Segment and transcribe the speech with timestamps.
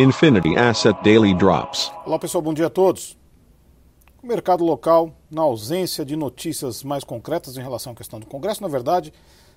[0.00, 1.92] Infinity Asset Daily Drops.
[2.06, 3.18] Olá pessoal, bom dia a todos.
[4.22, 8.62] O mercado local, na ausência de notícias mais concretas em relação à questão do Congresso,
[8.62, 9.12] na verdade,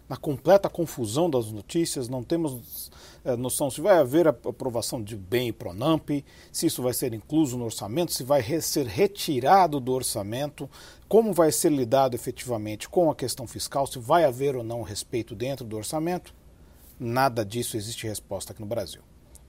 [0.09, 2.91] na completa confusão das notícias, não temos
[3.23, 6.09] é, noção se vai haver aprovação de bem e Pronamp,
[6.51, 10.69] se isso vai ser incluso no orçamento, se vai re ser retirado do orçamento,
[11.07, 15.35] como vai ser lidado efetivamente com a questão fiscal, se vai haver ou não respeito
[15.35, 16.35] dentro do orçamento.
[16.99, 19.01] Nada disso existe resposta aqui no Brasil.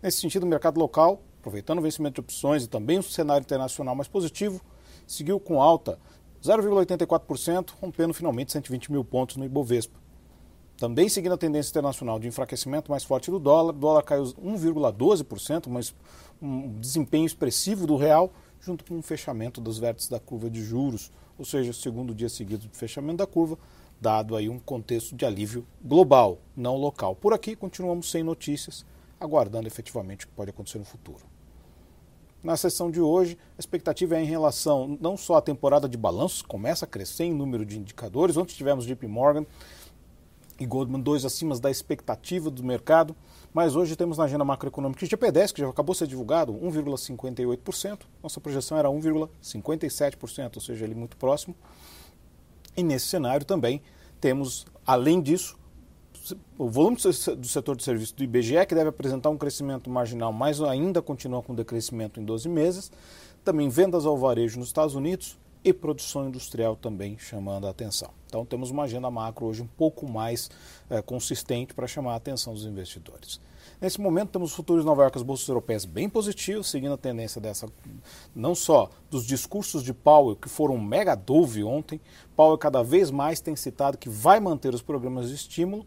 [0.05, 3.95] Nesse sentido, o mercado local, aproveitando o vencimento de opções e também o cenário internacional
[3.95, 4.61] mais positivo,
[5.07, 5.99] seguiu com alta
[6.43, 9.99] 0,84%, rompendo finalmente 120 mil pontos no Ibovespa.
[10.77, 15.69] Também seguindo a tendência internacional de enfraquecimento mais forte do dólar, o dólar caiu 1,12%,
[15.71, 15.95] mas
[16.43, 21.11] um desempenho expressivo do real, junto com o fechamento dos vértices da curva de juros,
[21.39, 23.57] ou seja, o segundo dia seguido de fechamento da curva,
[23.99, 27.17] dado aí um contexto de alívio global, não local.
[27.17, 28.85] Por aqui continuamos sem notícias,
[29.25, 31.25] aguardando efetivamente o que pode acontecer no futuro.
[32.43, 36.43] Na sessão de hoje, a expectativa é em relação não só à temporada de balanços,
[36.43, 38.37] começa a crescer em número de indicadores.
[38.37, 39.47] Ontem tivemos JP Morgan
[40.61, 43.17] e Goldman, dois acima da expectativa do mercado,
[43.53, 48.01] mas hoje temos na agenda macroeconômica o GP10, que já acabou de ser divulgado, 1,58%.
[48.23, 51.57] Nossa projeção era 1,57%, ou seja, ele muito próximo.
[52.77, 53.81] E nesse cenário também
[54.21, 55.57] temos, além disso,
[56.59, 60.61] o volume do setor de serviços do IBGE, que deve apresentar um crescimento marginal, mas
[60.61, 62.91] ainda continua com decrescimento em 12 meses.
[63.45, 68.11] Também vendas ao varejo nos Estados Unidos e produção industrial também chamando a atenção.
[68.27, 70.51] Então temos uma agenda macro hoje um pouco mais
[70.91, 73.41] é, consistente para chamar a atenção dos investidores.
[73.81, 77.41] Nesse momento temos os futuros Nova York, as bolsas europeias bem positivos, seguindo a tendência
[77.41, 77.69] dessa,
[78.35, 82.01] não só dos discursos de Powell, que foram mega dove ontem,
[82.37, 85.87] Powell cada vez mais tem citado que vai manter os programas de estímulo,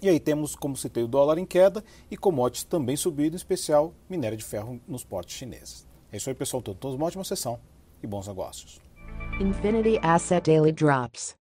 [0.00, 3.92] e aí temos, como citei, o dólar em queda e commodities também subindo, em especial
[4.08, 5.86] minério de ferro nos portos chineses.
[6.12, 6.62] É isso aí, pessoal.
[6.62, 7.58] Todos uma ótima sessão
[8.02, 8.80] e bons negócios.
[9.40, 11.37] Infinity Asset Daily Drops.